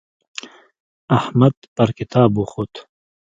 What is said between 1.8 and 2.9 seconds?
کتاب وخوت.